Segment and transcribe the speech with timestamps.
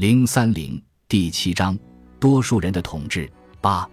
[0.00, 1.78] 零三零第七章
[2.18, 3.86] 多数人的统治八。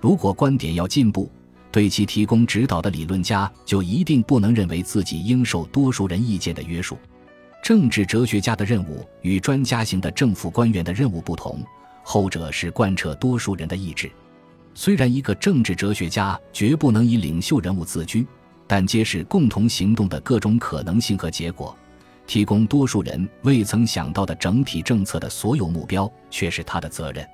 [0.00, 1.30] 如果观点要进步，
[1.70, 6.96] 对其提供指导的理论家就一定不能认为自己应受多数人意见的约束。
[7.62, 11.62] 政治哲学家的任务与专家型的政府官员的任务不同，
[12.02, 14.10] 后者是贯彻多数人的意志。
[14.72, 18.26] 虽然一个政治哲学家绝不能以领袖人物自居，
[18.66, 21.76] 但揭示共同行动的各种可能性和结果。
[22.32, 27.28] 提供多数人未曾想到的整体政策的所有目标，却是他的责任。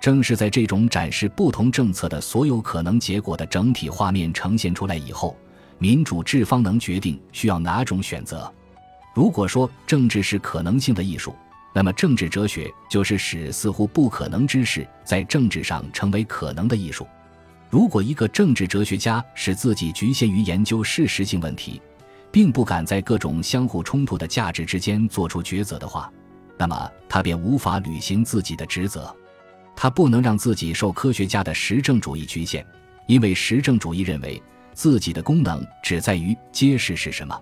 [0.00, 5.36] 正是在这种展示不同政策的所有可能结果的整体画面呈现出来以后，
[5.78, 8.50] 民主制方能决定需要哪种选择。
[9.12, 11.34] 如果说政治是可能性的艺术，
[11.74, 17.06] 那么政治哲学就是使似乎不可能之事在政治上成为可能的艺术。
[17.68, 21.78] 如果一个政治哲学家使自己局限于研究事实性问题，
[22.32, 26.10] 并不敢在各种相互冲突的价值之间做出抉择的话，
[26.56, 29.14] 那么他便无法履行自己的职责。
[29.74, 32.64] 他不能让自己受科学家的实证主义局限，
[33.06, 34.40] 因为实证主义认为
[34.74, 37.40] 自己的功能只在于揭示是什么，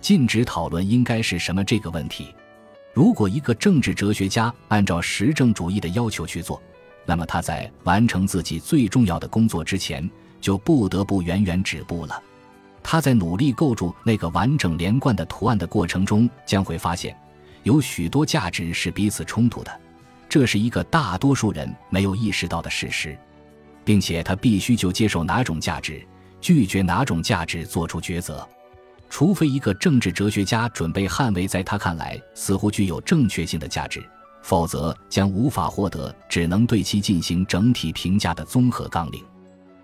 [0.00, 2.34] 禁止讨论应该是什么这个问题。
[2.94, 6.60] 如果一个政治哲学家按照实证主义的要求去做，
[7.04, 10.08] 那么他在完成自己最重要的工作之前，
[10.40, 12.22] 就不得不远远止步了。
[12.82, 17.16] 他在努力构筑那个完整连贯的图案的过程中，将会发现，
[17.62, 19.80] 有许多价值是彼此冲突的，
[20.28, 23.16] 这是一个大多数人没有意识到的事实，
[23.84, 26.04] 并且他必须就接受哪种价值，
[26.40, 28.48] 拒绝哪种价值做出抉择，
[29.08, 34.02] 除非一个政治哲学家准备捍卫在他看来似乎具有正确性的价值，
[34.42, 39.22] 否则将无法获得只能对其进行整体评价的综合纲领。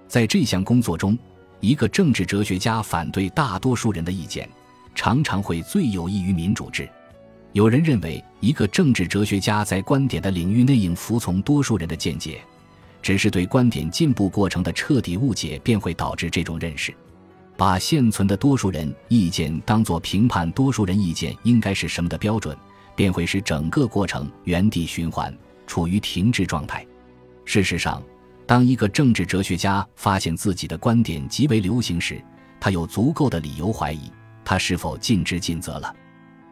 [0.08, 1.17] 在这项工作中。
[1.61, 4.49] 一个政治哲学家反对大多数人的意见，
[4.95, 6.89] 常常会最有益于民主制。
[7.53, 12.41] 有人认为，一个政治哲学家在观点的领域内应服从多数人的见解，
[13.01, 16.95] 只是对观点进步过程的彻底误解便会导致这种认识。
[17.57, 22.55] 把现存的多数人意见当作评判多数人意见应该是什么的标准，
[22.95, 25.35] 便会使整个过程原地循环，
[25.67, 26.86] 处于停滞状态。
[27.47, 28.03] 事实上。
[28.46, 32.23] 当一个政治哲学家发现自己的观点极为流行时，
[32.61, 34.11] 他有足够的理由怀疑
[34.45, 35.92] 他是否尽职尽责了。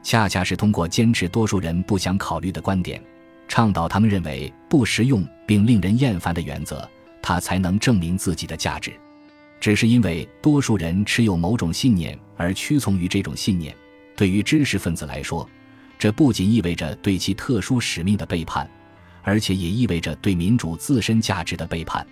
[0.03, 3.03] 恰恰是通过坚持多数人不想考虑的观点，
[3.47, 6.87] 倡导他们认为不实用并令人厌烦的原则，
[7.23, 8.93] 他才能证明自己的价值。
[9.61, 13.75] 只是因为多数人持有某种信念而屈从于这种信念，
[14.17, 15.49] 对于知识分子来说，
[15.97, 18.69] 这不仅意味着对其特殊使命的背叛。
[19.25, 22.07] 而且也意味着对民主自身价值的背叛。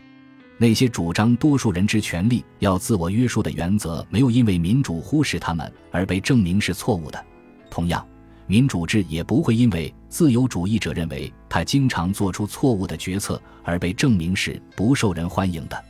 [0.58, 7.24] 那些主张多数人之权利要自我约束的原则，没有因为民主忽视他们而被证明是错误的。
[7.68, 8.06] 同样，
[8.46, 15.84] 民主制也不会因为自由主义者认为他经常做出错误的决策而被证明是不受人欢迎的。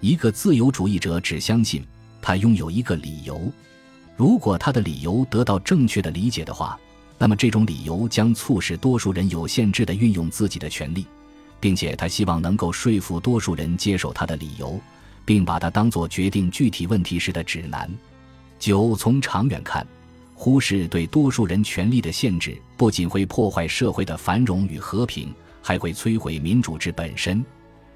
[0.00, 1.84] 一个自由主义者只相信
[2.20, 3.52] 他拥有一个理由，
[4.16, 6.78] 如果他的理由得到正确的理解的话。
[7.20, 11.04] 那么，这种理由将促使多数人有限制地运用自己的权利，
[11.58, 14.80] 并且他希望能够说服多数人接受他的理由，
[15.24, 17.90] 并把它当作决定具体问题时的指南。
[18.60, 19.84] 九，从长远看，
[20.32, 27.44] 忽视对多数人权利的限制，不仅会破坏社会的繁荣与和平，还会摧毁民主制本身。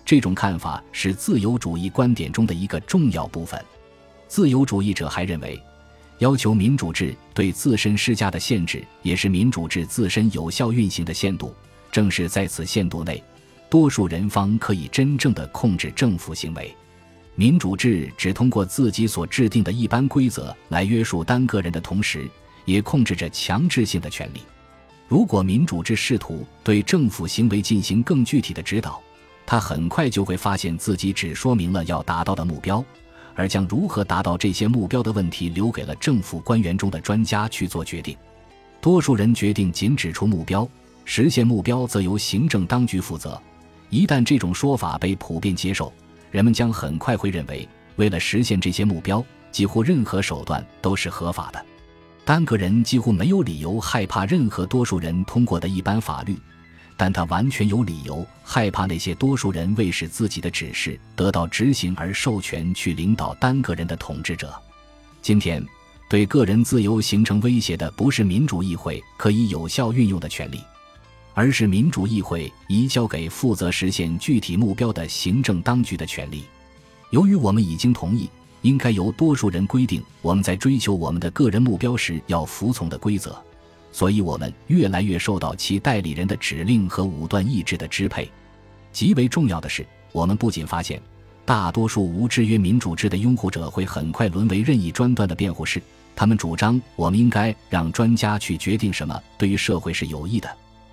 [0.04, 3.64] 这种看法是自由主义观点中的一个重要部分。
[4.26, 5.62] 自由主义者还认为。
[6.22, 11.52] 要求民主制对自身施加的限制，也是民主制自身有效运行的限度。
[11.90, 13.20] 正是在此限度内，
[13.68, 16.72] 多数人方可以真正的控制政府行为。
[17.34, 22.30] 民主制只通过自己所制定的一般规则来约束单个人的同时，
[22.66, 24.42] 也控制着强制性的权利。
[25.08, 29.02] 如果民主制试图对政府行为进行更具体的指导，
[29.44, 32.84] 他很快就会发现自己只说明了要达到的目标。
[33.34, 38.16] 而将如何达到这些目标的问题留给了政府官员中的专家去做决定。
[38.80, 40.68] 多数人决定仅指出目标，
[41.04, 43.40] 实现目标则由行政当局负责。
[43.90, 45.92] 一旦这种说法被普遍接受，
[46.30, 51.64] 人们将很快会认为，为了实现这些目标，几乎任何手段都是合法的。
[52.24, 56.38] 单个人几乎没有理由害怕任何多数人通过的一般法律。
[56.96, 64.54] 但他完全有理由害怕那些多数人为使自己的指示得到执行而授权去领导单个人的统治者。
[65.20, 65.64] 今天，
[66.08, 70.60] 对个人自由形成威胁的不是民主议会可以有效运用的权利，
[71.34, 76.44] 而是民主议会移交给负责实现具体目标的行政当局的权利。
[77.10, 78.28] 由于我们已经同意
[78.62, 83.36] 应该由多数人规定我们在追求我们的个人目标时要服从的规则。
[83.92, 88.28] 所以我们越来越受到其代理人的指令和武断意志的支配。
[88.90, 91.00] 极为重要的是，我们不仅发现，
[91.44, 95.80] 大多数无制约民主制的拥护者会很快沦为任意专断的辩护士，
[96.16, 100.48] 他们主张我们应该让专家去决定什么对于社会是有益的。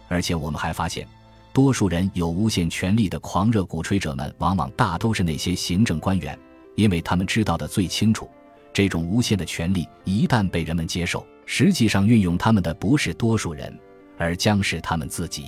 [0.08, 1.08] 而且我们还发现，
[1.54, 6.38] 多数人有无限权力的狂热鼓吹者们，往往大都是那些行政官员，
[6.76, 8.30] 因为他们知道的最清楚，
[8.74, 13.76] 这种无限的权力一旦被人们接受，实际上运用他们的不是多数人，
[14.20, 15.46] 而将是他们自己。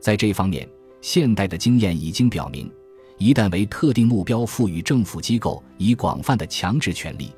[0.00, 0.68] 在这方面。
[1.02, 2.70] 现代的经验已经表明，
[3.16, 7.32] 一旦为特定目标赋予政府机构以广泛的强制权力，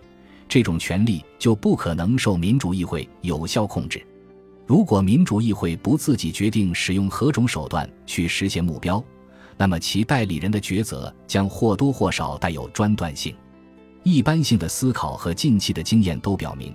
[0.48, 4.04] 这种权力就不可能受民主议会有效控制。
[4.66, 9.00] 如果民主议会不自己决定使用何种手段去实现目标，
[9.56, 13.32] 那么其代理人的抉择将或多或少带有专断性。
[14.02, 16.74] 一般性的思考和近期的经验都表明。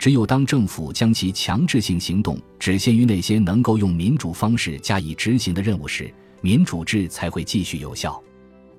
[0.00, 6.10] 只有当政府将其强制性行动只限于那些能够用民主方式加以执行的任务时，
[6.40, 8.18] 民主制才会继续有效。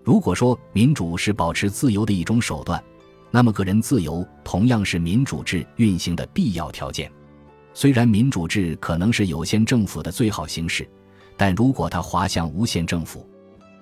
[0.03, 2.83] 如果说民主是保持自由的一种手段，
[3.29, 7.11] 那么个人自由同样是民主制运行的必要条件。
[7.71, 10.89] 虽然民主制可能是有限政府的最好形式，
[11.37, 13.29] 但如果它滑向无限政府，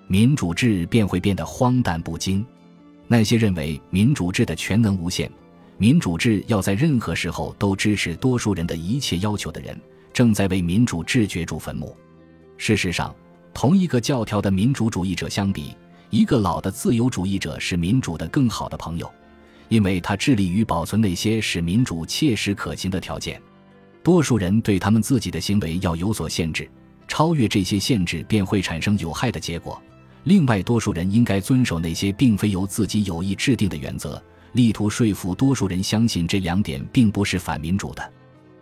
[0.07, 2.45] 民主制便会变得荒诞不经。
[3.07, 5.31] 那些认为民主制的全能无限。
[5.79, 9.79] 民主制要在任何时候都支持多数人的一切要求的人，
[10.11, 11.95] 正在为民主制掘筑坟墓。
[12.57, 13.15] 事实上，
[13.53, 15.73] 同一个教条的民主主义者相比，
[16.09, 19.09] 一个老的自由主义者是民主的更好的朋友，
[19.69, 23.41] 因为他致力于保存那些使民主切实可行的条件。
[24.03, 26.69] 多数人对他们自己的行为要有所限制，
[27.07, 29.81] 超越这些限制便会产生有害的结果。
[30.25, 34.21] 另外，多数人应该遵守那些并非由自己有意制定的原则。
[34.53, 38.13] 力图说服多数人相信这两点并不是反民主的，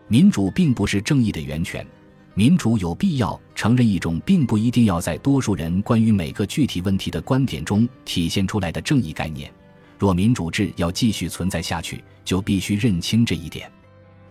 [0.08, 1.86] 民主并不是正义的源泉，
[2.34, 9.52] 民主有必要承认一种并不一定要在多数人关于每个具体问题的观点中体现出来的正义概念。
[9.98, 13.72] 若民主制要继续存在下去，就必须认清这一点。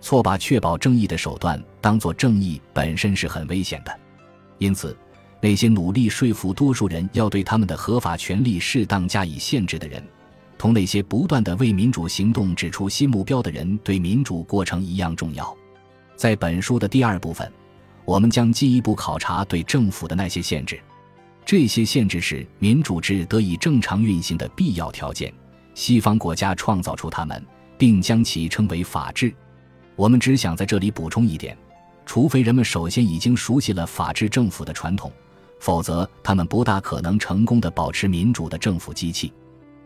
[0.00, 3.98] 错把确保正义的手段当作正义本身是很危险的。
[4.58, 4.96] 因此，
[5.40, 10.00] 那些努力说服多数人要对他们的合法权利适当加以限制的人。
[10.58, 15.56] 同那些不断的为民主行动指出新目标的人对民主过程一样重要。
[16.16, 17.50] 在本书的第二部分，
[18.04, 20.80] 我们将进一步考察对政府的那些限制。
[21.44, 25.32] 这些限制是民主制得以正常运行的必要条件。
[25.74, 27.44] 西方国家创造出它们，
[27.76, 29.32] 并将其称为法治。
[29.94, 31.56] 我们只想在这里补充一点：
[32.04, 35.12] 除非人们首先已经熟悉了法治政府的传统，
[35.60, 39.32] 否则他们不大可能成功的保持民主的政府机器。